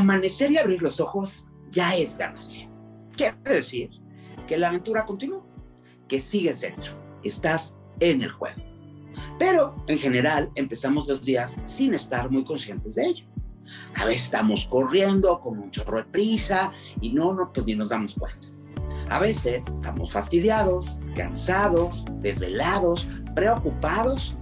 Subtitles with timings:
[0.00, 2.68] amanecer y abrir los ojos ya es ganancia.
[3.16, 3.90] Quiere decir
[4.46, 5.46] que la aventura continúa,
[6.08, 6.92] que sigues dentro,
[7.22, 8.62] estás en el juego.
[9.38, 13.26] Pero en general empezamos los días sin estar muy conscientes de ello.
[13.94, 17.90] A veces estamos corriendo con un chorro de prisa y no, no, pues ni nos
[17.90, 18.48] damos cuenta.
[19.10, 24.36] A veces estamos fastidiados, cansados, desvelados, preocupados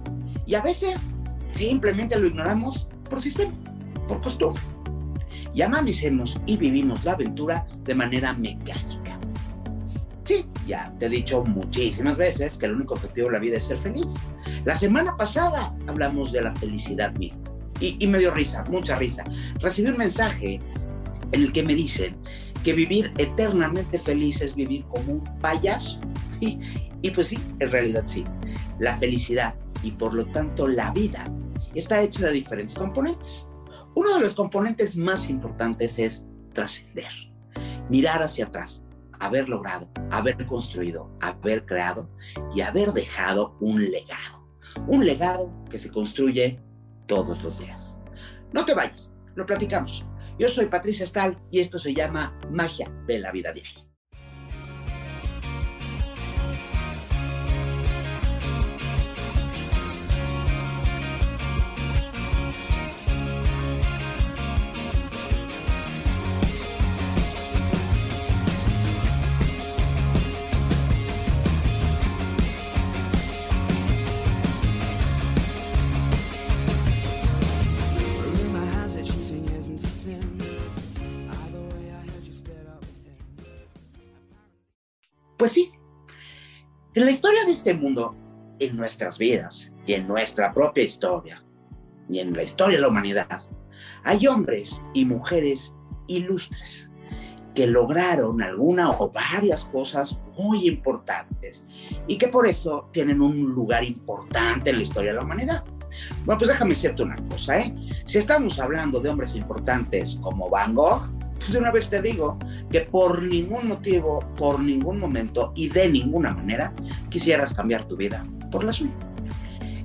[0.45, 1.07] y a veces
[1.51, 3.53] simplemente lo ignoramos por sistema,
[4.07, 4.61] por costumbre.
[5.53, 9.19] Y amanecemos y vivimos la aventura de manera mecánica.
[10.23, 13.63] Sí, ya te he dicho muchísimas veces que el único objetivo de la vida es
[13.63, 14.15] ser feliz.
[14.63, 17.41] La semana pasada hablamos de la felicidad misma
[17.79, 19.23] y, me dio risa, mucha risa.
[19.59, 20.59] Recibí un mensaje
[21.31, 22.15] en el que me dicen
[22.63, 25.99] que vivir eternamente feliz es vivir como un payaso.
[26.41, 26.57] Y,
[27.01, 28.23] y pues sí, en realidad sí.
[28.79, 31.25] La felicidad y por lo tanto la vida
[31.75, 33.48] está hecha de diferentes componentes.
[33.99, 37.11] Uno de los componentes más importantes es trascender,
[37.89, 38.85] mirar hacia atrás,
[39.19, 42.09] haber logrado, haber construido, haber creado
[42.55, 44.47] y haber dejado un legado.
[44.87, 46.61] Un legado que se construye
[47.07, 47.97] todos los días.
[48.53, 50.05] No te vayas, lo platicamos.
[50.37, 53.88] Yo soy Patricia Stahl y esto se llama Magia de la Vida Diaria.
[85.39, 85.71] Pues sí,
[86.95, 88.13] en la historia de este mundo,
[88.59, 91.41] en nuestras vidas y en nuestra propia historia,
[92.09, 93.41] y en la historia de la humanidad,
[94.03, 95.73] hay hombres y mujeres
[96.07, 96.91] ilustres
[97.55, 101.65] que lograron alguna o varias cosas muy importantes
[102.05, 105.63] y que por eso tienen un lugar importante en la historia de la humanidad.
[106.25, 107.73] Bueno, pues déjame decirte una cosa, ¿eh?
[108.05, 112.37] Si estamos hablando de hombres importantes como Van Gogh, pues de una vez te digo
[112.69, 116.73] que por ningún motivo, por ningún momento y de ninguna manera
[117.09, 118.93] quisieras cambiar tu vida por la suya.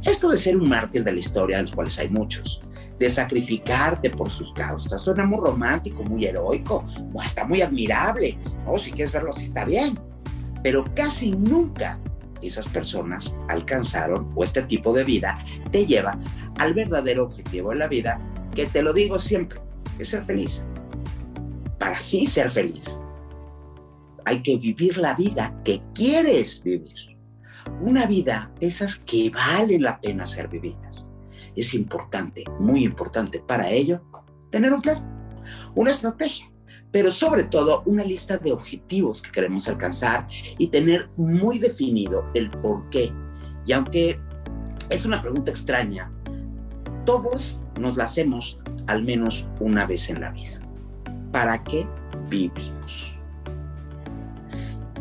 [0.05, 2.61] Esto de ser un mártir de la historia, de los cuales hay muchos,
[2.99, 8.79] de sacrificarte por sus causas, suena muy romántico, muy heroico, o hasta muy admirable, o
[8.79, 9.99] si quieres verlo así está bien,
[10.63, 11.99] pero casi nunca
[12.43, 15.39] esas personas alcanzaron o este tipo de vida
[15.71, 16.19] te lleva
[16.59, 18.21] al verdadero objetivo de la vida,
[18.55, 19.61] que te lo digo siempre,
[19.99, 20.63] es ser feliz
[21.85, 22.99] para así ser feliz.
[24.25, 27.19] Hay que vivir la vida que quieres vivir.
[27.79, 31.07] Una vida de esas que vale la pena ser vividas.
[31.55, 34.03] Es importante, muy importante para ello,
[34.51, 35.43] tener un plan,
[35.75, 36.51] una estrategia,
[36.91, 42.49] pero sobre todo una lista de objetivos que queremos alcanzar y tener muy definido el
[42.49, 43.13] por qué.
[43.67, 44.19] Y aunque
[44.89, 46.11] es una pregunta extraña,
[47.05, 50.64] todos nos la hacemos al menos una vez en la vida.
[51.35, 51.85] ¿Para qué
[52.31, 53.13] vivimos?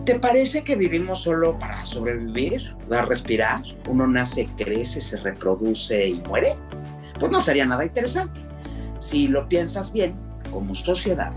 [0.04, 3.62] ¿Te parece que vivimos solo para sobrevivir, para respirar?
[3.88, 6.56] Uno nace, crece, se reproduce y muere.
[7.20, 8.40] Pues no sería nada interesante.
[8.98, 10.16] Si lo piensas bien,
[10.52, 11.32] como sociedad,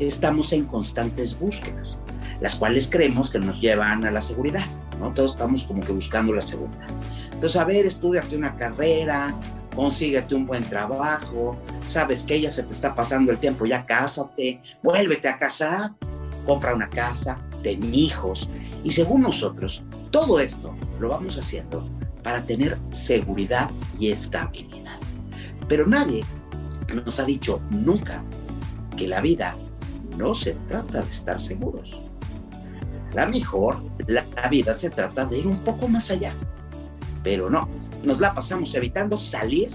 [0.00, 2.00] estamos en constantes búsquedas,
[2.40, 4.66] las cuales creemos que nos llevan a la seguridad,
[4.98, 5.14] ¿no?
[5.14, 6.88] Todos estamos como que buscando la seguridad.
[7.32, 9.32] Entonces, a ver, estudiate una carrera,
[9.76, 11.56] consíguete un buen trabajo,
[11.90, 15.92] sabes que ella se te está pasando el tiempo, ya cásate, vuélvete a casar,
[16.46, 18.48] compra una casa, ten hijos.
[18.84, 21.88] Y según nosotros, todo esto lo vamos haciendo
[22.22, 24.98] para tener seguridad y estabilidad.
[25.68, 26.24] Pero nadie
[27.04, 28.22] nos ha dicho nunca
[28.96, 29.56] que la vida
[30.16, 32.00] no se trata de estar seguros.
[33.16, 36.34] A lo mejor la vida se trata de ir un poco más allá.
[37.22, 37.68] Pero no,
[38.04, 39.70] nos la pasamos evitando salir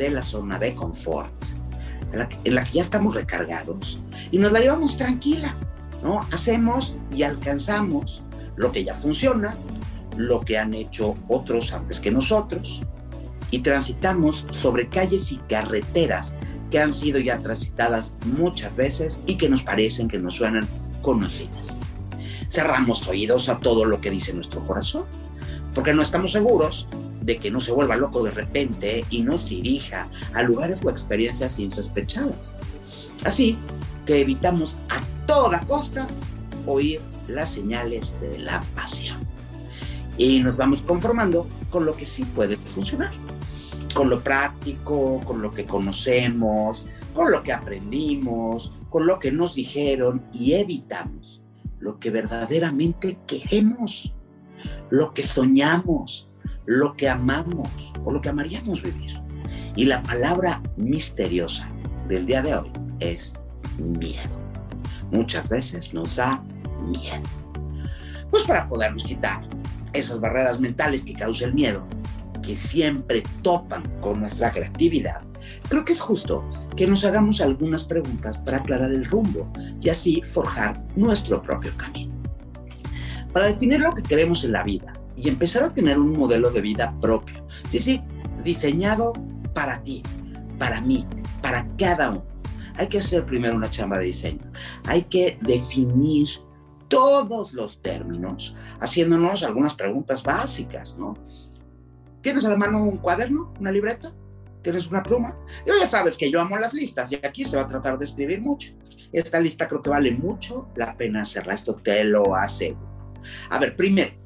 [0.00, 1.34] de la zona de confort,
[2.12, 4.00] en la, que, ya estamos recargados
[4.30, 5.54] y nos la llevamos tranquila,
[6.02, 6.26] ¿no?
[6.32, 8.22] Hacemos y alcanzamos
[8.56, 9.56] lo que ya funciona,
[10.16, 12.80] lo que han hecho otros antes que nosotros,
[13.50, 16.34] y transitamos sobre calles y carreteras
[16.70, 20.66] que han sido ya transitadas muchas veces y que nos parecen que nos suenan
[21.02, 21.76] conocidas.
[22.48, 25.04] Cerramos oídos a todo lo que dice nuestro corazón,
[25.74, 26.88] porque no estamos seguros
[27.22, 31.58] de que no se vuelva loco de repente y nos dirija a lugares o experiencias
[31.58, 32.52] insospechadas.
[33.24, 33.58] Así
[34.06, 36.08] que evitamos a toda costa
[36.66, 39.18] oír las señales de la pasión.
[40.16, 43.12] Y nos vamos conformando con lo que sí puede funcionar,
[43.94, 49.54] con lo práctico, con lo que conocemos, con lo que aprendimos, con lo que nos
[49.54, 51.40] dijeron y evitamos
[51.78, 54.12] lo que verdaderamente queremos,
[54.90, 56.28] lo que soñamos,
[56.66, 59.12] lo que amamos o lo que amaríamos vivir.
[59.76, 61.68] Y la palabra misteriosa
[62.08, 62.70] del día de hoy
[63.00, 63.34] es
[63.78, 64.40] miedo.
[65.10, 66.42] Muchas veces nos da
[66.86, 67.28] miedo.
[68.30, 69.48] Pues para podernos quitar
[69.92, 71.86] esas barreras mentales que causa el miedo,
[72.42, 75.22] que siempre topan con nuestra creatividad,
[75.68, 80.22] creo que es justo que nos hagamos algunas preguntas para aclarar el rumbo y así
[80.22, 82.14] forjar nuestro propio camino.
[83.32, 86.60] Para definir lo que queremos en la vida y empezar a tener un modelo de
[86.60, 88.02] vida propio, sí, sí,
[88.42, 89.12] diseñado
[89.54, 90.02] para ti,
[90.58, 91.06] para mí,
[91.42, 92.24] para cada uno.
[92.76, 94.40] Hay que hacer primero una chamba de diseño.
[94.86, 96.28] Hay que definir
[96.88, 101.14] todos los términos, haciéndonos algunas preguntas básicas, ¿no?
[102.22, 104.12] ¿Tienes a la mano un cuaderno, una libreta?
[104.62, 105.36] ¿Tienes una pluma?
[105.66, 108.06] Y ya sabes que yo amo las listas y aquí se va a tratar de
[108.06, 108.72] escribir mucho.
[109.12, 112.88] Esta lista creo que vale mucho la pena hacerla, esto te lo aseguro.
[113.50, 114.19] A ver, primero,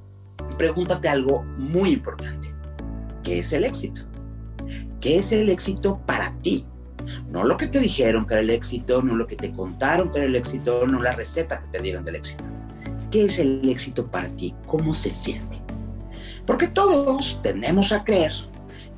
[0.58, 2.54] pregúntate algo muy importante.
[3.22, 4.02] ¿Qué es el éxito?
[5.00, 6.66] ¿Qué es el éxito para ti?
[7.28, 10.18] No lo que te dijeron que era el éxito, no lo que te contaron que
[10.18, 12.44] era el éxito, no la receta que te dieron del éxito.
[13.10, 14.54] ¿Qué es el éxito para ti?
[14.66, 15.60] ¿Cómo se siente?
[16.46, 18.32] Porque todos tenemos a creer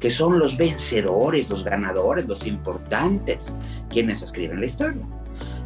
[0.01, 3.55] que son los vencedores, los ganadores, los importantes,
[3.89, 5.07] quienes escriben la historia.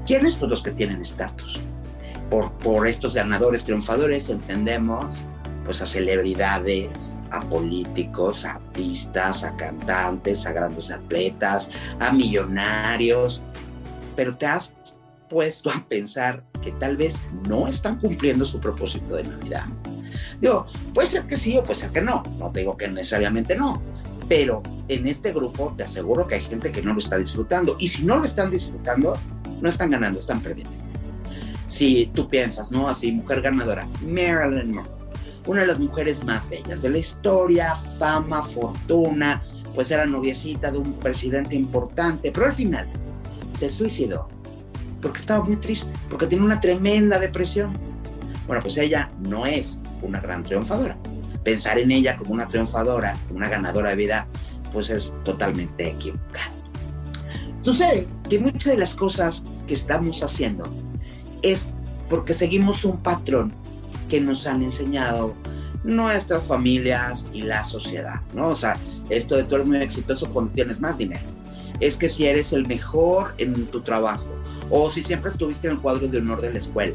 [0.07, 0.37] ¿Quiénes?
[0.37, 1.61] Pues los que tienen estatus.
[2.31, 5.17] Por, por estos ganadores triunfadores entendemos
[5.65, 13.43] pues a celebridades, a políticos, a artistas, a cantantes, a grandes atletas, a millonarios,
[14.17, 14.75] pero te has
[15.29, 19.65] puesto a pensar que tal vez no están cumpliendo su propósito de Navidad.
[20.41, 23.81] Digo, puede ser que sí o puede ser que no, no digo que necesariamente no,
[24.29, 27.89] pero en este grupo te aseguro que hay gente que no lo está disfrutando y
[27.89, 29.17] si no lo están disfrutando,
[29.61, 30.75] no están ganando, están perdiendo.
[31.69, 32.89] Si tú piensas, ¿no?
[32.89, 35.00] Así, mujer ganadora, Marilyn Monroe
[35.47, 39.43] una de las mujeres más bellas de la historia, fama, fortuna,
[39.75, 42.89] pues era noviecita de un presidente importante, pero al final
[43.59, 44.29] se suicidó
[45.01, 47.73] porque estaba muy triste, porque tiene una tremenda depresión.
[48.47, 50.97] Bueno, pues ella no es una gran triunfadora.
[51.45, 54.27] Pensar en ella como una triunfadora, una ganadora de vida,
[54.73, 56.53] pues es totalmente equivocado.
[57.61, 60.65] Sucede que muchas de las cosas que estamos haciendo
[61.43, 61.69] es
[62.09, 63.55] porque seguimos un patrón
[64.11, 65.35] que nos han enseñado
[65.85, 68.49] nuestras familias y la sociedad, ¿no?
[68.49, 68.77] O sea,
[69.09, 71.25] esto de tú eres muy exitoso cuando tienes más dinero.
[71.81, 74.27] Es que si eres el mejor en tu trabajo
[74.69, 76.95] o si siempre estuviste en el cuadro de honor de la escuela.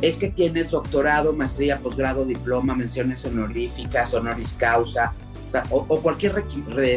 [0.00, 5.12] Es que tienes doctorado, maestría, posgrado, diploma, menciones honoríficas, honoris causa,
[5.70, 6.34] o, cualquier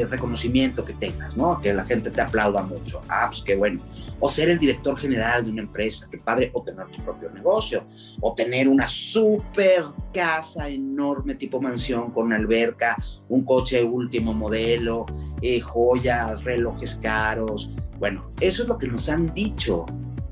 [0.09, 1.59] reconocimiento que tengas, ¿no?
[1.61, 3.01] Que la gente te aplauda mucho.
[3.09, 3.81] Ah, pues qué bueno.
[4.19, 6.51] O ser el director general de una empresa, qué padre.
[6.53, 7.85] O tener tu propio negocio.
[8.21, 12.97] O tener una super casa enorme, tipo mansión, con alberca,
[13.29, 15.05] un coche último modelo,
[15.41, 17.69] eh, joyas, relojes caros.
[17.99, 19.85] Bueno, eso es lo que nos han dicho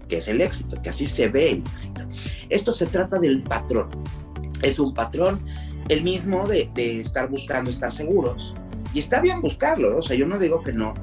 [0.08, 2.02] que es el éxito, que así se ve el éxito.
[2.50, 3.90] Esto se trata del patrón.
[4.62, 5.42] Es un patrón
[5.90, 6.70] el mismo de,
[7.00, 8.54] estar buscando estar seguros.
[8.94, 10.94] Y está bien buscarlo, o sea, yo no digo que no.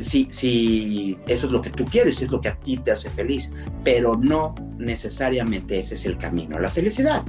[0.00, 3.10] Si, si eso es lo que tú quieres, es lo que a ti te hace
[3.10, 3.52] feliz,
[3.84, 7.22] pero no necesariamente ese es el camino a la felicidad.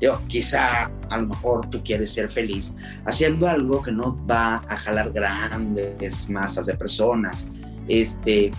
[0.00, 4.76] Yo, quizá a lo mejor tú quieres ser feliz haciendo algo que no va a
[4.76, 7.46] jalar grandes masas de personas.
[7.86, 8.50] Este,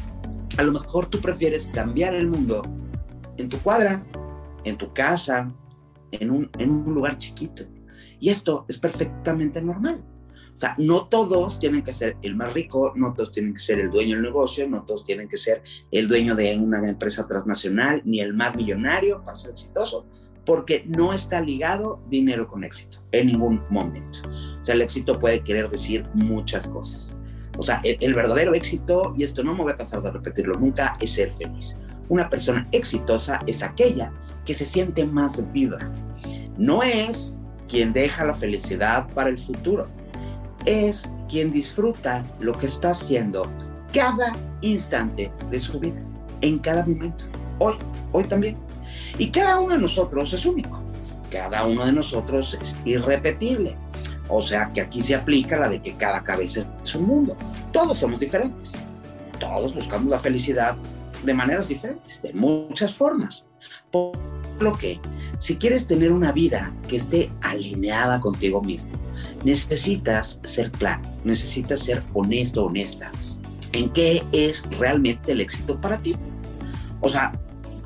[0.58, 2.64] a lo mejor tú prefieres cambiar el mundo
[3.38, 4.04] en tu cuadra,
[4.64, 5.52] en tu casa,
[6.12, 7.64] en un, en un lugar chiquito.
[8.20, 10.04] Y esto es perfectamente normal.
[10.56, 13.80] O sea, no todos tienen que ser el más rico, no todos tienen que ser
[13.80, 18.02] el dueño del negocio, no todos tienen que ser el dueño de una empresa transnacional,
[18.04, 20.06] ni el más millonario para ser exitoso,
[20.46, 24.20] porque no está ligado dinero con éxito en ningún momento.
[24.60, 27.16] O sea, el éxito puede querer decir muchas cosas.
[27.58, 30.56] O sea, el, el verdadero éxito, y esto no me voy a cansar de repetirlo
[30.56, 31.78] nunca, es ser feliz.
[32.10, 34.12] Una persona exitosa es aquella
[34.46, 35.78] que se siente más viva.
[36.58, 37.38] No es
[37.68, 39.88] quien deja la felicidad para el futuro,
[40.66, 43.50] es quien disfruta lo que está haciendo
[43.94, 46.02] cada instante de su vida,
[46.42, 47.26] en cada momento,
[47.60, 47.76] hoy,
[48.12, 48.58] hoy también.
[49.18, 50.82] Y cada uno de nosotros es único,
[51.32, 53.78] cada uno de nosotros es irrepetible.
[54.28, 57.36] O sea que aquí se aplica la de que cada cabeza es un mundo.
[57.72, 58.74] Todos somos diferentes.
[59.40, 60.76] Todos buscamos la felicidad
[61.24, 63.48] de maneras diferentes, de muchas formas.
[63.92, 64.18] Por
[64.60, 65.00] lo que,
[65.40, 68.92] si quieres tener una vida que esté alineada contigo mismo,
[69.44, 73.12] necesitas ser claro, necesitas ser honesto, honesta.
[73.72, 76.16] en qué es realmente el éxito para ti.
[77.02, 77.32] O sea,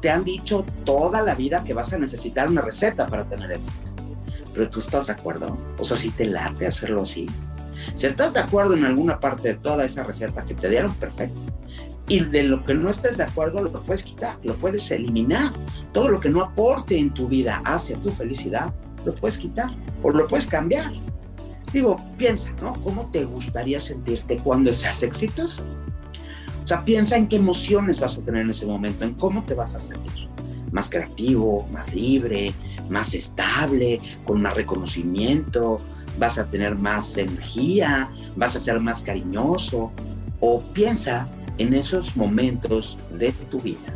[0.02, 3.92] te han dicho toda la vida que vas a necesitar una receta para tener éxito.
[4.54, 5.58] Pero tú estás de acuerdo.
[5.80, 7.28] O sea, si te late hacerlo así.
[7.96, 11.43] Si estás de acuerdo en alguna parte de toda esa receta que te dieron, perfecto.
[12.08, 15.54] Y de lo que no estés de acuerdo, lo puedes quitar, lo puedes eliminar.
[15.94, 18.74] Todo lo que no aporte en tu vida hacia tu felicidad,
[19.06, 20.92] lo puedes quitar o lo puedes cambiar.
[21.72, 22.80] Digo, piensa, ¿no?
[22.82, 25.64] ¿Cómo te gustaría sentirte cuando seas exitoso?
[26.64, 29.54] O sea, piensa en qué emociones vas a tener en ese momento, en cómo te
[29.54, 30.30] vas a sentir.
[30.72, 32.54] Más creativo, más libre,
[32.90, 35.82] más estable, con más reconocimiento,
[36.20, 39.92] vas a tener más energía, vas a ser más cariñoso.
[40.40, 43.94] O piensa en esos momentos de tu vida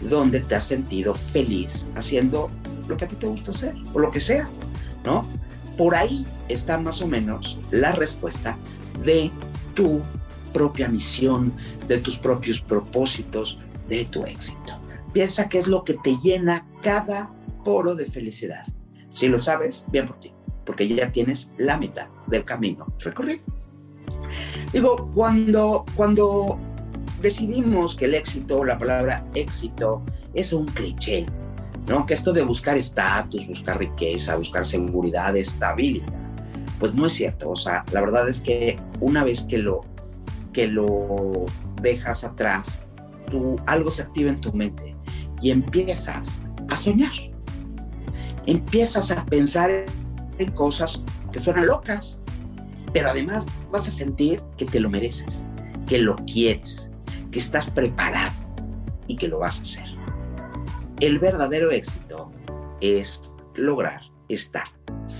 [0.00, 2.50] donde te has sentido feliz haciendo
[2.88, 4.48] lo que a ti te gusta hacer o lo que sea,
[5.04, 5.26] ¿no?
[5.76, 8.58] Por ahí está más o menos la respuesta
[9.04, 9.30] de
[9.74, 10.02] tu
[10.52, 11.52] propia misión,
[11.86, 14.78] de tus propios propósitos, de tu éxito.
[15.12, 17.30] Piensa qué es lo que te llena cada
[17.64, 18.64] poro de felicidad.
[19.10, 20.32] Si lo sabes, bien por ti,
[20.64, 23.42] porque ya tienes la mitad del camino recorrido.
[24.72, 26.58] Digo, cuando, cuando
[27.20, 30.02] decidimos que el éxito, la palabra éxito,
[30.34, 31.26] es un cliché,
[31.86, 32.06] ¿no?
[32.06, 36.08] Que esto de buscar estatus, buscar riqueza, buscar seguridad, estabilidad,
[36.78, 37.50] pues no es cierto.
[37.50, 39.84] O sea, la verdad es que una vez que lo,
[40.52, 41.46] que lo
[41.82, 42.80] dejas atrás,
[43.30, 44.96] tú, algo se activa en tu mente
[45.42, 47.12] y empiezas a soñar.
[48.46, 49.70] Empiezas a pensar
[50.38, 52.20] en cosas que suenan locas,
[52.92, 55.42] pero además vas a sentir que te lo mereces,
[55.86, 56.89] que lo quieres,
[57.30, 58.32] que estás preparado
[59.06, 59.84] y que lo vas a hacer.
[61.00, 62.30] El verdadero éxito
[62.80, 64.68] es lograr estar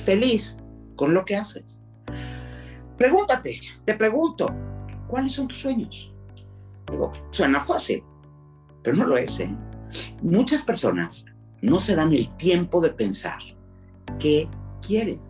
[0.04, 0.58] feliz
[0.96, 1.80] con lo que haces.
[2.96, 4.54] Pregúntate, te pregunto,
[5.06, 6.12] ¿cuáles son tus sueños?
[6.90, 8.04] Digo, suena fácil,
[8.82, 9.40] pero no lo es.
[9.40, 9.50] ¿eh?
[10.22, 11.24] Muchas personas
[11.62, 13.38] no se dan el tiempo de pensar
[14.18, 14.48] qué
[14.86, 15.20] quieren.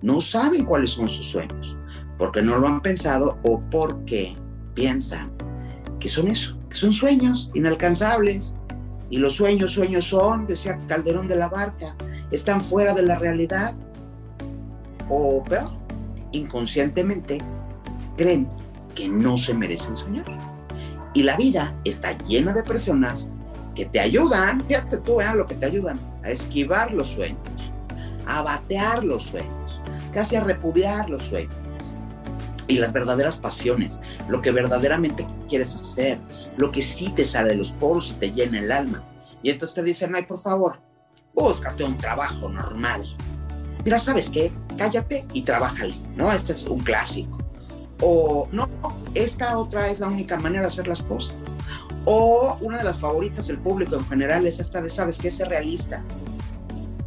[0.00, 1.76] No saben cuáles son sus sueños,
[2.18, 4.36] porque no lo han pensado o porque
[4.74, 5.32] piensan
[6.02, 8.56] que son eso, que son sueños inalcanzables.
[9.08, 11.94] Y los sueños, sueños son, decía Calderón de la Barca,
[12.32, 13.76] están fuera de la realidad.
[15.08, 15.70] O peor,
[16.32, 17.38] inconscientemente
[18.16, 18.48] creen
[18.96, 20.24] que no se merecen soñar.
[21.14, 23.28] Y la vida está llena de personas
[23.76, 27.38] que te ayudan, fíjate tú, vean lo que te ayudan, a esquivar los sueños,
[28.26, 29.80] a batear los sueños,
[30.12, 31.61] casi a repudiar los sueños
[32.68, 36.18] y las verdaderas pasiones, lo que verdaderamente quieres hacer,
[36.56, 39.04] lo que sí te sale de los poros y te llena el alma.
[39.42, 40.80] Y entonces te dicen, ay, por favor,
[41.34, 43.04] búscate un trabajo normal.
[43.84, 44.52] Mira, ¿sabes qué?
[44.76, 46.30] Cállate y trabájale, ¿no?
[46.30, 47.38] Este es un clásico.
[48.00, 48.68] O no,
[49.14, 51.36] esta otra es la única manera de hacer las cosas.
[52.04, 55.30] O una de las favoritas del público en general es esta de, ¿sabes qué?
[55.30, 56.04] Ser realista.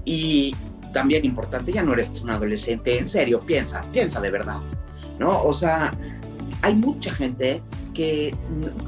[0.05, 0.55] Y
[0.93, 4.61] también importante, ya no eres un adolescente, en serio, piensa, piensa de verdad.
[5.19, 5.43] ¿No?
[5.43, 5.93] O sea,
[6.61, 7.61] hay mucha gente
[7.93, 8.35] que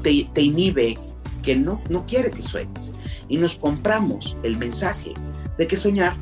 [0.02, 0.98] te, inhibe,
[1.42, 2.92] que no, no quiere que sueñes.
[3.28, 5.14] Y nos compramos el mensaje
[5.56, 6.14] de que soñar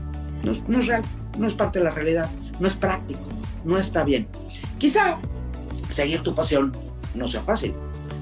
[0.43, 1.03] no, es real,
[1.39, 3.21] no es parte de la realidad, no es práctico,
[3.65, 4.29] no está bien.
[4.79, 5.19] Quizá
[5.89, 6.73] seguir tu pasión
[7.15, 7.75] no sea fácil,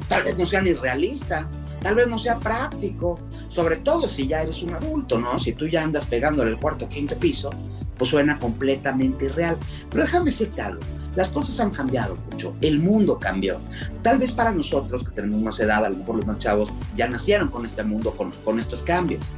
[0.08, 1.48] tal vez no sea ni realista,
[1.82, 5.38] tal vez no sea práctico, sobre todo si ya eres un adulto, ¿no?
[5.38, 7.50] Si tú ya andas pegando el cuarto o quinto piso,
[7.96, 9.58] pues suena completamente irreal.
[9.90, 10.80] Pero déjame decirte algo,
[11.16, 13.60] las cosas han cambiado mucho, el mundo cambió.
[14.02, 16.38] Tal vez para nosotros que tenemos más edad, a lo mejor los más
[16.96, 19.32] ya nacieron con este mundo, con, con estos cambios.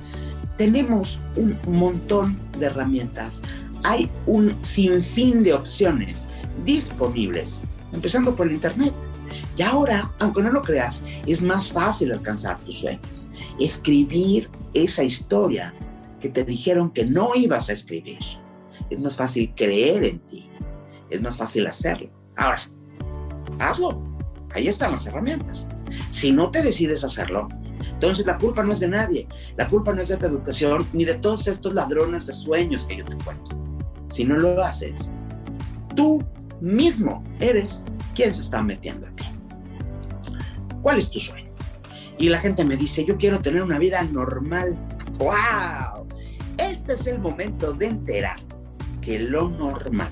[0.56, 3.42] Tenemos un montón de herramientas,
[3.84, 6.26] hay un sinfín de opciones
[6.64, 8.94] disponibles, empezando por el Internet.
[9.56, 13.28] Y ahora, aunque no lo creas, es más fácil alcanzar tus sueños.
[13.60, 15.74] Escribir esa historia
[16.20, 18.20] que te dijeron que no ibas a escribir.
[18.88, 20.48] Es más fácil creer en ti
[21.10, 22.10] es más fácil hacerlo.
[22.36, 22.60] Ahora,
[23.58, 24.02] hazlo.
[24.54, 25.66] Ahí están las herramientas.
[26.10, 27.48] Si no te decides hacerlo,
[27.80, 29.26] entonces la culpa no es de nadie.
[29.56, 32.96] La culpa no es de tu educación ni de todos estos ladrones de sueños que
[32.96, 33.56] yo te cuento.
[34.08, 35.10] Si no lo haces,
[35.94, 36.24] tú
[36.60, 37.84] mismo eres
[38.14, 39.24] quien se está metiendo aquí.
[40.82, 41.50] ¿Cuál es tu sueño?
[42.18, 44.78] Y la gente me dice, yo quiero tener una vida normal.
[45.18, 46.06] ¡Wow!
[46.56, 48.40] Este es el momento de enterar
[49.02, 50.10] que lo normal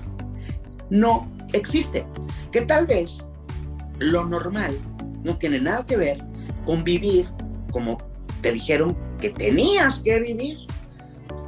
[0.89, 2.05] no existe.
[2.51, 3.27] Que tal vez
[3.99, 4.77] lo normal
[5.23, 6.17] no tiene nada que ver
[6.65, 7.29] con vivir
[7.71, 7.97] como
[8.41, 10.59] te dijeron que tenías que vivir.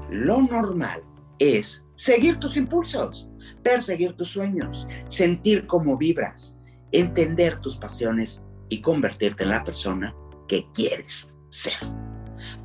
[0.09, 1.01] Lo normal
[1.39, 3.29] es seguir tus impulsos,
[3.63, 6.59] perseguir tus sueños, sentir cómo vibras,
[6.91, 10.15] entender tus pasiones y convertirte en la persona
[10.47, 11.77] que quieres ser.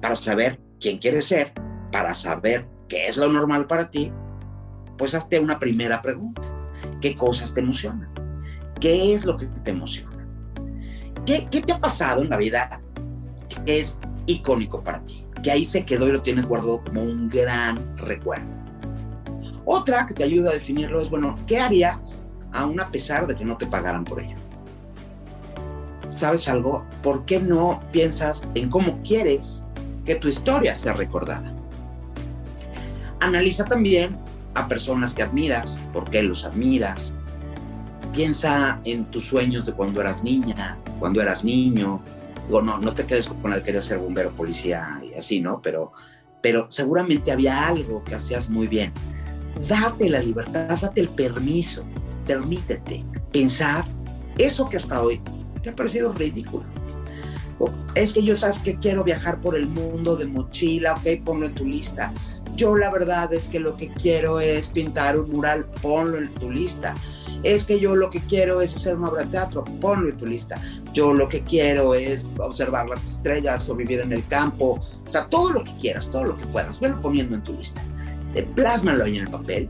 [0.01, 1.53] Para saber quién quieres ser,
[1.91, 4.13] para saber qué es lo normal para ti,
[4.99, 6.52] pues hazte una primera pregunta.
[7.03, 8.09] ¿Qué cosas te emocionan?
[8.81, 10.25] ¿Qué es lo que te emociona?
[11.27, 12.81] ¿Qué, qué te ha pasado en la vida
[13.67, 15.27] que es icónico para ti?
[15.43, 18.55] Que ahí se quedó y lo tienes guardado como un gran recuerdo.
[19.65, 23.45] Otra que te ayuda a definirlo es, bueno, ¿qué harías aún a pesar de que
[23.45, 24.37] no te pagaran por ello?
[26.11, 26.87] ¿Sabes algo?
[27.03, 29.65] ¿Por qué no piensas en cómo quieres
[30.05, 31.53] que tu historia sea recordada?
[33.19, 34.22] Analiza también
[34.55, 37.13] a personas que admiras, por qué los admiras.
[38.13, 42.01] Piensa en tus sueños de cuando eras niña, cuando eras niño.
[42.47, 45.63] Digo, no, no te quedes con el que querías ser bombero, policía y así, ¿no?
[45.63, 45.93] Pero,
[46.41, 48.93] pero seguramente había algo que hacías muy bien
[49.69, 51.85] date la libertad, date el permiso,
[52.27, 53.85] permítete pensar
[54.39, 55.21] eso que hasta hoy
[55.63, 56.65] te ha parecido ridículo.
[57.95, 61.55] Es que yo sabes que quiero viajar por el mundo de mochila, ok, ponlo en
[61.55, 62.13] tu lista.
[62.55, 66.51] Yo la verdad es que lo que quiero es pintar un mural, ponlo en tu
[66.51, 66.95] lista.
[67.43, 70.27] Es que yo lo que quiero es hacer una obra de teatro, ponlo en tu
[70.27, 70.61] lista.
[70.93, 74.79] Yo lo que quiero es observar las estrellas o vivir en el campo.
[75.07, 77.83] O sea, todo lo que quieras, todo lo que puedas, velo poniendo en tu lista
[78.43, 79.69] plásmalo ahí en el papel.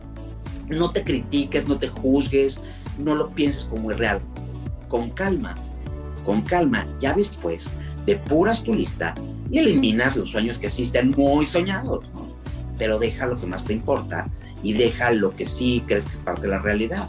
[0.69, 2.61] No te critiques, no te juzgues,
[2.99, 4.21] no lo pienses como irreal.
[4.89, 5.57] Con calma,
[6.25, 6.87] con calma.
[7.01, 7.73] Ya después
[8.07, 9.15] depuras tu lista
[9.51, 12.32] y eliminas los sueños que existen muy soñados, ¿no?
[12.83, 14.29] Pero deja lo que más te importa
[14.61, 17.09] y deja lo que sí crees que es parte de la realidad.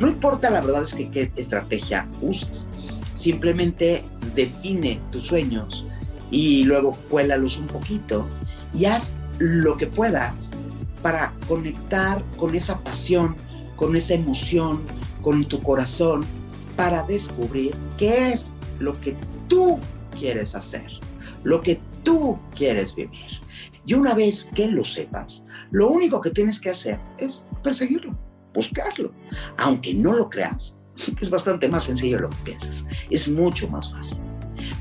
[0.00, 2.66] no importa la verdad es que qué estrategia uses.
[3.14, 5.86] Simplemente define tus sueños
[6.32, 8.26] y luego cuélalos un poquito
[8.74, 10.50] y haz lo que puedas
[11.00, 13.36] para conectar con esa pasión,
[13.76, 14.80] con esa emoción,
[15.22, 16.24] con tu corazón,
[16.74, 18.46] para descubrir qué es
[18.80, 19.78] lo que tú
[20.18, 20.90] quieres hacer,
[21.44, 23.40] lo que tú quieres vivir.
[23.88, 28.14] Y una vez que lo sepas, lo único que tienes que hacer es perseguirlo,
[28.52, 29.14] buscarlo.
[29.56, 30.76] Aunque no lo creas,
[31.22, 32.84] es bastante más sencillo lo que piensas.
[33.08, 34.18] Es mucho más fácil.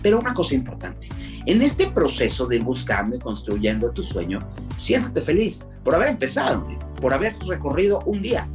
[0.04, 1.08] Pero una cosa importante,
[1.46, 4.39] en este proceso de buscando y construyendo tu sueño,
[4.76, 6.67] siéntate feliz por haber empezado,
[7.02, 8.46] por haber recorrido un día,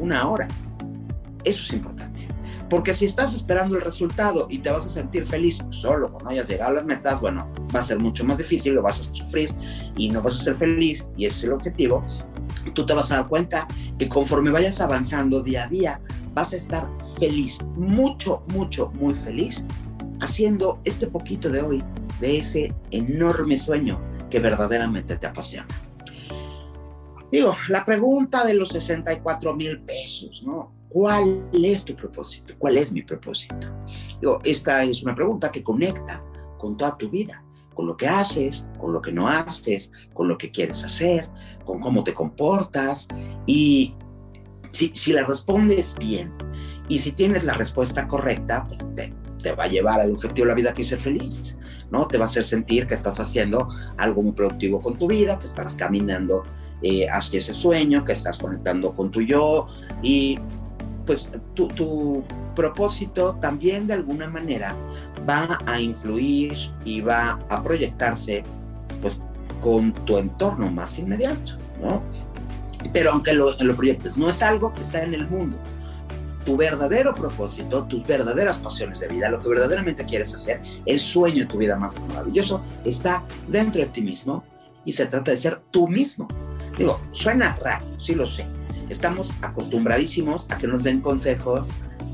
[0.00, 0.46] una hora.
[1.42, 2.28] Eso es importante.
[2.70, 6.48] Porque si estás esperando el resultado y te vas a sentir feliz solo cuando hayas
[6.48, 9.54] llegado a las metas, bueno, va a ser mucho más difícil, lo vas a sufrir
[9.96, 12.04] y no vas a ser feliz, y ese es el objetivo.
[12.74, 13.66] Tú te vas a dar cuenta
[13.98, 16.00] que conforme vayas avanzando día a día,
[16.34, 19.64] vas a estar feliz, mucho, mucho, muy feliz,
[20.20, 21.82] haciendo este poquito de hoy
[22.20, 24.00] de ese enorme sueño
[24.30, 25.68] que verdaderamente te apasiona.
[27.30, 30.72] Digo, la pregunta de los 64 mil pesos, ¿no?
[30.88, 32.54] ¿Cuál es tu propósito?
[32.58, 33.66] ¿Cuál es mi propósito?
[34.20, 36.24] Digo, esta es una pregunta que conecta
[36.56, 37.42] con toda tu vida,
[37.76, 41.28] con lo que haces, con lo que no haces, con lo que quieres hacer,
[41.64, 43.06] con cómo te comportas.
[43.46, 43.94] Y
[44.70, 46.32] si, si la respondes bien
[46.88, 49.12] y si tienes la respuesta correcta, pues te,
[49.52, 51.58] va a llevar al objetivo de la vida que es ser feliz.
[51.90, 52.08] ¿no?
[52.08, 55.46] Te va a hacer sentir que estás haciendo algo muy productivo con tu vida, que
[55.46, 56.44] estás caminando
[56.82, 59.68] eh, hacia ese sueño, que estás conectando con tu yo
[60.02, 60.38] y
[61.04, 62.24] pues tu
[62.56, 64.74] propósito también de alguna manera
[65.28, 68.44] va a influir y va a proyectarse
[69.00, 69.18] pues
[69.60, 72.02] con tu entorno más inmediato, ¿no?
[72.92, 75.56] Pero aunque lo, lo proyectes, no es algo que está en el mundo,
[76.46, 81.42] tu verdadero propósito, tus verdaderas pasiones de vida, lo que verdaderamente quieres hacer, el sueño
[81.42, 84.44] de tu vida más maravilloso, está dentro de ti mismo
[84.84, 86.28] y se trata de ser tú mismo.
[86.78, 88.46] Digo, suena raro, sí lo sé.
[88.88, 91.68] Estamos acostumbradísimos a que nos den consejos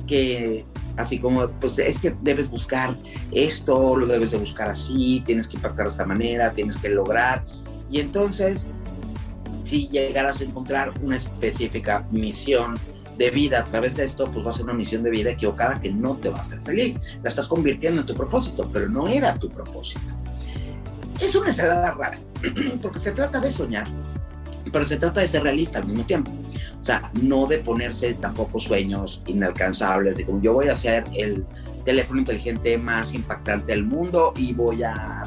[0.06, 0.64] que
[0.96, 2.96] así como, pues es que debes buscar
[3.32, 7.44] esto, lo debes de buscar así, tienes que impactar de esta manera, tienes que lograr.
[7.90, 8.68] Y entonces,
[9.64, 12.78] si llegaras a encontrar una específica misión
[13.18, 15.78] de vida a través de esto, pues va a ser una misión de vida equivocada
[15.80, 16.96] que no te va a hacer feliz.
[17.22, 20.00] La estás convirtiendo en tu propósito, pero no era tu propósito.
[21.20, 22.18] Es una ensalada rara,
[22.82, 23.86] porque se trata de soñar,
[24.72, 26.32] pero se trata de ser realista al mismo tiempo.
[26.82, 31.46] O sea, no de ponerse tampoco sueños inalcanzables, de como yo voy a ser el
[31.84, 35.24] teléfono inteligente más impactante del mundo y voy a,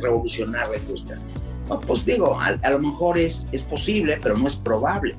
[0.00, 1.20] revolucionar la industria.
[1.68, 5.14] No, pues digo, a, lo mejor es, es posible, pero no es probable.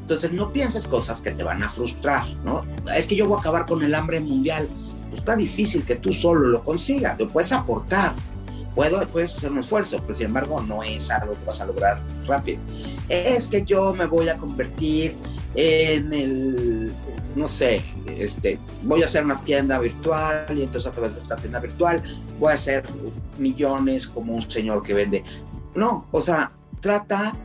[0.00, 2.64] Entonces no pienses cosas que te van a frustrar, ¿no?
[2.96, 4.66] Es que yo voy a acabar con el hambre mundial.
[5.10, 8.14] Pues está difícil que tú solo lo consigas, lo puedes aportar,
[8.74, 12.00] puedo, puedes hacer un esfuerzo, pero sin embargo no es algo que vas a lograr
[12.26, 12.60] rápido.
[13.08, 15.16] Es que yo me voy a convertir
[15.54, 16.94] en el
[17.36, 21.36] no sé, este, voy a hacer una tienda virtual y entonces a través de esta
[21.36, 22.02] tienda virtual
[22.38, 22.84] voy a hacer
[23.38, 25.24] millones como un señor que vende.
[25.74, 27.36] No, o sea, trata,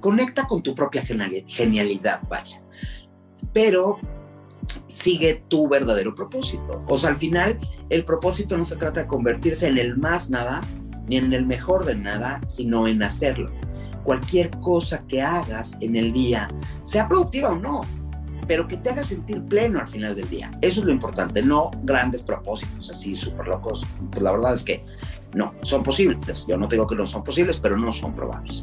[0.00, 2.60] conecta con tu propia genialidad, vaya.
[3.52, 3.98] Pero
[4.88, 6.82] sigue tu verdadero propósito.
[6.88, 7.58] O sea, al final,
[7.90, 10.62] el propósito no se trata de convertirse en el más nada,
[11.06, 13.50] ni en el mejor de nada, sino en hacerlo.
[14.02, 16.48] Cualquier cosa que hagas en el día,
[16.82, 17.82] sea productiva o no,
[18.46, 20.50] pero que te haga sentir pleno al final del día.
[20.60, 23.86] Eso es lo importante, no grandes propósitos así súper locos.
[24.10, 24.84] Pues la verdad es que
[25.34, 26.46] no, son posibles.
[26.46, 28.62] Yo no digo que no son posibles, pero no son probables.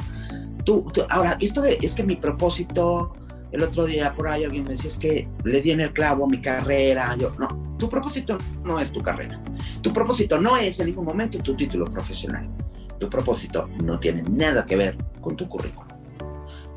[0.64, 3.14] Tú, ahora, esto es que mi propósito,
[3.52, 6.26] el otro día por ahí alguien me decía, es que le di en el clavo
[6.26, 7.16] a mi carrera.
[7.18, 9.42] Yo, no, tu propósito no es tu carrera.
[9.82, 12.50] Tu propósito no es en ningún momento tu título profesional.
[13.00, 15.88] Tu propósito no tiene nada que ver con tu currículum.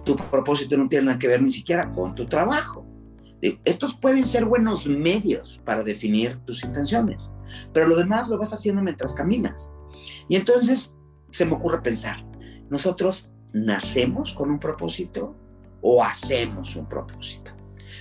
[0.05, 2.87] Tu propósito no tiene nada que ver ni siquiera con tu trabajo.
[3.65, 7.31] Estos pueden ser buenos medios para definir tus intenciones,
[7.75, 9.71] pero lo demás lo vas haciendo mientras caminas.
[10.31, 10.97] Y entonces
[11.31, 12.25] se me ocurre pensar,
[12.71, 15.37] ¿nosotros nacemos con un propósito
[15.87, 17.53] o hacemos un propósito?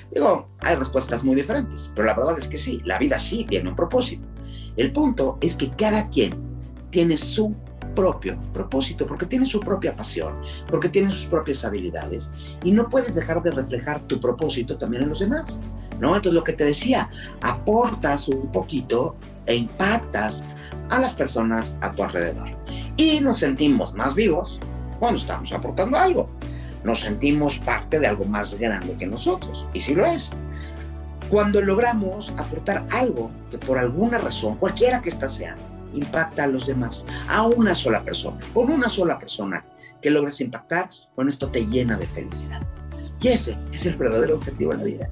[0.10, 3.70] Digo, hay respuestas muy diferentes, pero la verdad es que sí, la vida sí tiene
[3.70, 4.28] un propósito.
[4.78, 6.34] El punto es que cada quien
[6.90, 7.54] tiene su
[7.96, 10.34] propio propósito, porque tiene su propia pasión,
[10.68, 12.32] porque tiene sus propias habilidades
[12.64, 15.62] y no puedes dejar de reflejar tu propósito también en los demás,
[16.00, 16.16] ¿no?
[16.16, 17.10] Entonces lo que te decía,
[17.42, 19.16] aportas un poquito
[19.46, 20.44] e impactas
[20.90, 22.50] a las personas a tu alrededor
[22.98, 24.60] y nos sentimos más vivos
[25.00, 26.30] cuando estamos aportando algo.
[26.84, 30.32] Nos sentimos parte de algo más grande que nosotros y si lo es.
[31.30, 35.56] Cuando logramos aportar algo que por alguna razón, cualquiera que ésta sea,
[35.94, 39.66] impacta a los demás, a una sola persona, con una sola persona
[40.02, 42.62] que logres impactar, bueno, esto te llena de felicidad.
[43.22, 45.10] Y ese es el verdadero objetivo de la vida.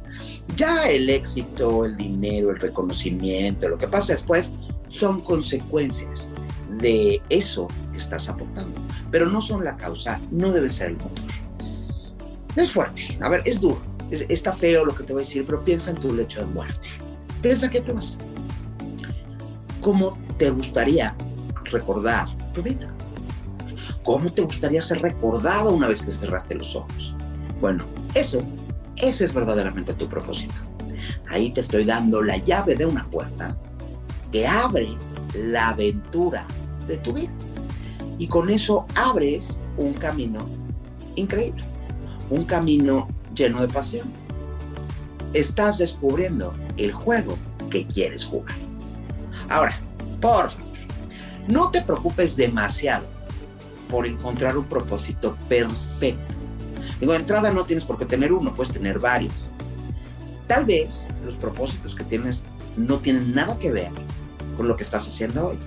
[0.57, 4.51] Ya el éxito, el dinero, el reconocimiento, lo que pasa después,
[4.89, 6.29] son consecuencias
[6.81, 11.23] de eso que estás aportando, pero no son la causa, no debe ser el motor.
[12.55, 15.63] Es fuerte, a ver, es duro, está feo lo que te voy a decir, pero
[15.63, 16.89] piensa en tu lecho de muerte.
[17.41, 18.17] Piensa que te vas.
[19.79, 21.15] ¿Cómo te gustaría
[21.65, 22.93] recordar tu vida?
[24.03, 27.15] ¿Cómo te gustaría ser recordado una vez que cerraste los ojos?
[27.59, 28.43] Bueno, eso,
[28.97, 30.55] ese es verdaderamente tu propósito.
[31.29, 33.57] Ahí te estoy dando la llave de una puerta
[34.31, 34.95] que abre
[35.33, 36.45] la aventura
[36.87, 37.31] de tu vida.
[38.17, 40.47] Y con eso abres un camino
[41.15, 41.63] increíble,
[42.31, 44.09] un camino lleno de pasión.
[45.33, 47.37] Estás descubriendo el juego
[47.69, 48.55] que quieres jugar.
[49.49, 49.77] Ahora,
[50.19, 50.65] por favor,
[51.47, 53.05] no te preocupes demasiado
[53.89, 56.35] por encontrar un propósito perfecto.
[56.99, 59.49] Digo, de entrada no tienes por qué tener uno, puedes tener varios.
[60.47, 62.45] Tal vez los propósitos que tienes
[62.77, 63.91] no tienen nada que ver
[64.55, 65.57] con lo que estás haciendo hoy.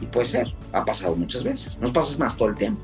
[0.00, 2.82] Y puede ser, ha pasado muchas veces, nos pasas más todo el tiempo.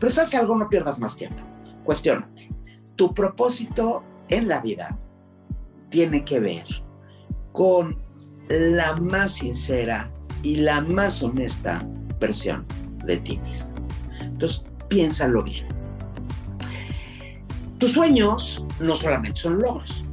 [0.00, 1.42] Pero sabes algo, no pierdas más tiempo.
[1.88, 2.50] Cuestiónate.
[2.96, 4.98] Tu propósito en la vida
[5.88, 6.66] tiene que ver
[7.52, 7.96] con
[8.50, 11.88] la más sincera y la más honesta
[12.20, 12.66] versión
[13.06, 13.72] de ti mismo.
[14.20, 15.66] Entonces, piénsalo bien.
[17.78, 20.04] Tus sueños no solamente son logros.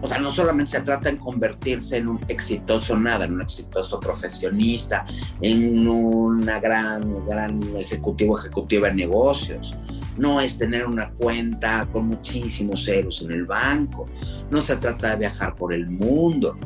[0.00, 4.00] O sea, no solamente se trata de convertirse en un exitoso nada, en un exitoso
[4.00, 5.04] profesionista,
[5.42, 9.76] en una gran, gran ejecutivo, ejecutiva de negocios.
[10.16, 14.06] No es tener una cuenta con muchísimos ceros en el banco.
[14.50, 16.56] No se trata de viajar por el mundo.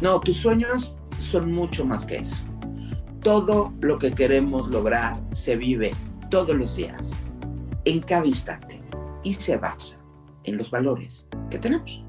[0.00, 2.38] No, tus sueños son mucho más que eso.
[3.22, 5.94] Todo lo que queremos lograr se vive
[6.30, 7.12] todos los días,
[7.84, 8.80] en cada instante,
[9.22, 10.00] y se basa
[10.44, 12.02] en los valores que tenemos,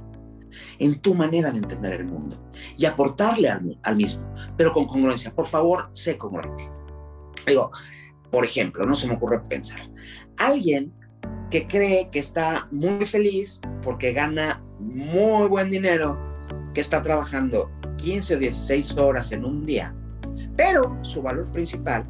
[0.79, 2.41] en tu manera de entender el mundo
[2.77, 4.23] y aportarle al, al mismo,
[4.55, 5.33] pero con congruencia.
[5.33, 6.69] Por favor, sé congruente.
[7.45, 7.71] Digo,
[8.31, 9.89] por ejemplo, no se me ocurre pensar,
[10.37, 10.91] alguien
[11.49, 16.17] que cree que está muy feliz porque gana muy buen dinero,
[16.73, 19.93] que está trabajando 15 o 16 horas en un día,
[20.55, 22.05] pero su valor principal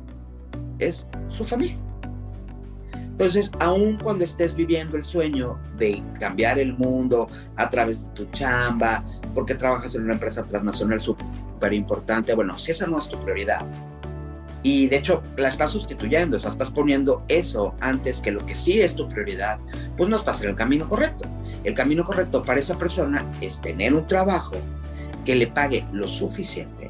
[0.80, 1.78] es su familia.
[2.94, 8.26] Entonces, aun cuando estés viviendo el sueño de cambiar el mundo a través de tu
[8.32, 9.06] chamba,
[9.36, 13.64] porque trabajas en una empresa transnacional súper importante, bueno, si esa no es tu prioridad,
[14.63, 18.56] y de hecho la estás sustituyendo, o sea, estás poniendo eso antes que lo que
[18.56, 19.60] sí es tu prioridad,
[19.97, 21.28] pues no estás en el camino correcto.
[21.63, 24.56] El camino correcto para esa persona es tener un trabajo
[25.26, 26.89] que le pague lo suficiente,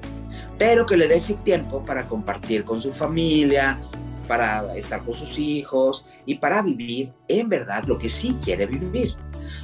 [0.58, 3.80] pero que le deje tiempo para compartir con su familia,
[4.28, 9.16] para estar con sus hijos y para vivir en verdad lo que sí quiere vivir.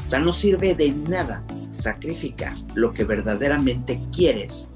[0.05, 4.67] O sea, no sirve de nada sacrificar lo que verdaderamente quieres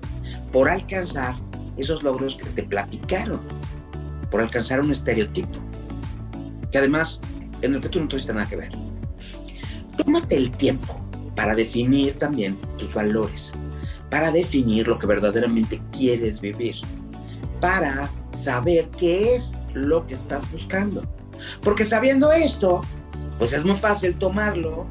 [0.52, 1.36] por alcanzar
[1.82, 3.42] esos logros que te platicaron,
[4.30, 5.60] por alcanzar un estereotipo,
[6.72, 7.20] que además
[7.62, 8.72] en el que tú no tuviste nada que ver.
[9.98, 11.00] Tómate el tiempo
[11.36, 13.52] para definir también tus valores,
[14.10, 16.76] para definir lo que verdaderamente quieres vivir,
[17.60, 21.04] para saber qué es lo que estás buscando.
[21.62, 22.82] Porque sabiendo esto,
[23.38, 24.88] pues es muy fácil tomarlo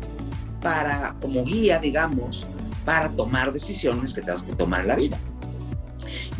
[0.60, 2.46] para, como guía, digamos,
[2.84, 5.18] para tomar decisiones que tengas que tomar en la vida.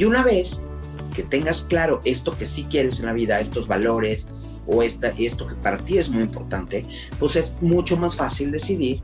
[0.00, 0.62] Y una vez
[1.14, 4.28] que tengas claro esto que sí quieres en la vida, estos valores
[4.66, 6.86] o esta, esto que para ti es muy importante,
[7.18, 9.02] pues es mucho más fácil decidir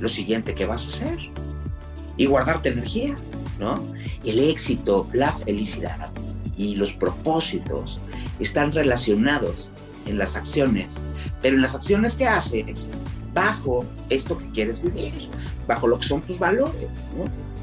[0.00, 1.18] lo siguiente que vas a hacer
[2.16, 3.14] y guardarte energía,
[3.60, 3.80] ¿no?
[4.24, 6.10] El éxito, la felicidad
[6.56, 8.00] y los propósitos
[8.40, 9.70] están relacionados
[10.04, 11.00] en las acciones,
[11.42, 12.88] pero en las acciones que haces
[13.34, 15.28] bajo esto que quieres vivir,
[15.68, 17.53] bajo lo que son tus valores, ¿no?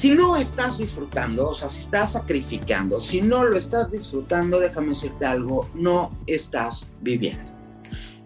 [0.00, 4.88] Si no estás disfrutando, o sea, si estás sacrificando, si no lo estás disfrutando, déjame
[4.88, 7.52] decirte algo, no estás viviendo.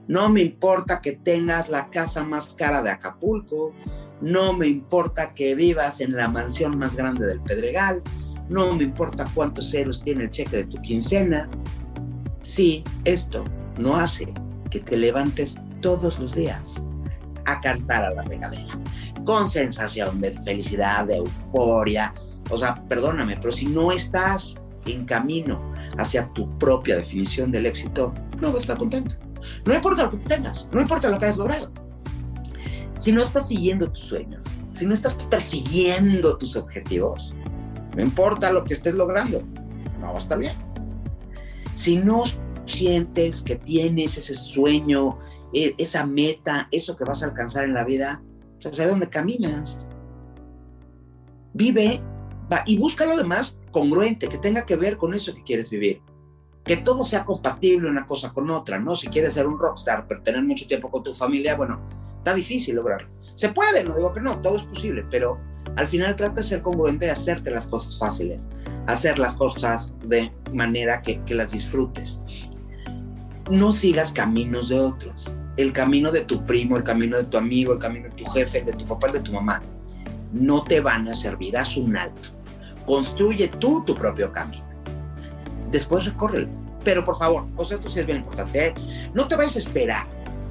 [0.07, 3.75] No me importa que tengas la casa más cara de Acapulco,
[4.21, 8.05] no me importa que vivas en la mansión más grande del Pedregal,
[8.49, 11.51] no me importa cuántos ceros tiene el cheque de tu quincena,
[12.41, 13.45] si esto
[13.81, 14.33] no hace
[14.71, 16.81] que te levantes todos los días
[17.47, 18.79] a cantar a la regadera,
[19.25, 22.13] con sensación de felicidad, de euforia.
[22.51, 24.55] O sea, perdóname, pero si no estás
[24.87, 29.17] en camino hacia tu propia definición del éxito, no vas a estar contento.
[29.65, 31.71] No importa lo que tengas, no importa lo que hayas logrado.
[32.99, 37.33] Si no estás siguiendo tus sueños, si no estás persiguiendo tus objetivos,
[37.95, 39.43] no importa lo que estés logrando,
[40.01, 40.55] no va a estar bien.
[41.75, 42.25] Si no
[42.67, 45.19] sientes que tienes ese sueño,
[45.55, 48.23] e, esa meta, eso que vas a alcanzar en la vida,
[48.65, 49.87] hacia dónde caminas.
[51.53, 52.03] Vive
[52.53, 56.03] va, y busca lo demás congruente, que tenga que ver con eso que quieres vivir.
[56.65, 58.97] Que todo sea compatible una cosa con otra, ¿no?
[58.97, 61.81] Si quieres ser un rockstar, pero tener mucho tiempo con tu familia, bueno,
[62.19, 63.09] está difícil lograrlo.
[63.35, 65.39] Se puede, no digo que no, todo es posible, pero
[65.77, 68.51] al final trata de ser congruente y hacerte las cosas fáciles,
[68.87, 72.21] hacer las cosas de manera que las disfrutes.
[73.51, 77.73] No sigas caminos de otros el camino de tu primo, el camino de tu amigo,
[77.73, 79.63] el camino de tu jefe, de tu papá, de tu mamá,
[80.33, 82.31] no te van a servir, haz un alto.
[82.85, 84.65] Construye tú tu propio camino.
[85.71, 86.49] Después recórrelo.
[86.85, 88.75] Pero por favor, o sea, esto sí es bien importante, ¿eh?
[89.15, 90.07] no te vayas a esperar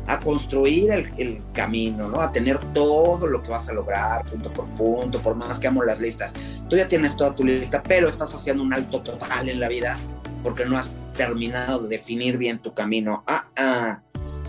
[0.08, 2.20] a construir el, el, camino, ¿no?
[2.20, 5.84] A tener todo lo que vas a lograr punto por punto, por más que amo
[5.84, 6.34] las listas.
[6.70, 9.96] Tú ya tienes toda tu lista, pero estás haciendo un alto total en la vida
[10.42, 13.24] porque no has terminado de definir bien tu camino.
[13.28, 14.02] Ah, ah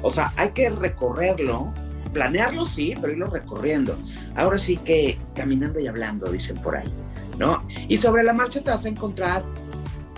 [0.04, 1.72] o sea, hay que recorrerlo,
[2.12, 3.96] planearlo sí, pero irlo recorriendo.
[4.36, 6.92] Ahora sí que caminando y hablando, dicen por ahí,
[7.38, 7.66] ¿no?
[7.88, 9.42] Y sobre la marcha te vas a encontrar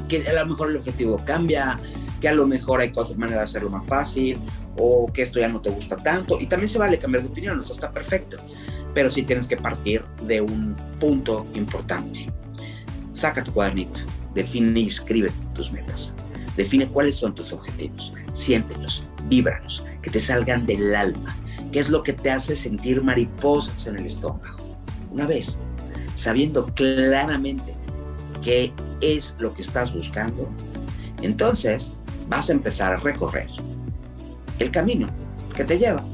[0.09, 1.79] que a lo mejor el objetivo cambia,
[2.20, 4.40] que a lo mejor hay cosas, maneras de hacerlo más fácil,
[4.77, 6.37] o que esto ya no te gusta tanto.
[6.40, 8.38] Y también se vale cambiar de opinión, eso está perfecto.
[8.92, 12.29] Pero sí tienes que partir de un punto importante.
[13.12, 14.01] Saca tu cuadernito,
[14.35, 16.12] define y escribe tus metas.
[16.57, 21.37] Define cuáles son tus objetivos, siéntelos, víbralos, que te salgan del alma,
[21.73, 24.77] qué es lo que te hace sentir mariposas en el estómago.
[25.11, 25.59] Una vez,
[26.15, 27.75] sabiendo claramente
[28.43, 30.49] qué es lo que estás buscando,
[31.23, 33.49] entonces vas a empezar a recorrer
[34.59, 35.09] el camino
[35.55, 36.05] que te lleva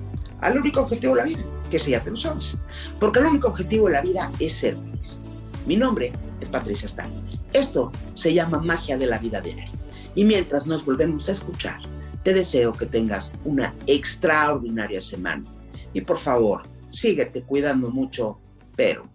[0.40, 2.57] al único objetivo de la vida, que se ya te lo sabes.
[2.98, 5.20] Porque el único objetivo de la vida es ser feliz.
[5.66, 7.11] Mi nombre es Patricia Stan.
[7.53, 9.70] Esto se llama magia de la vida diaria.
[10.14, 11.81] Y mientras nos volvemos a escuchar,
[12.22, 15.44] te deseo que tengas una extraordinaria semana.
[15.92, 18.38] Y por favor, síguete cuidando mucho,
[18.76, 19.12] pero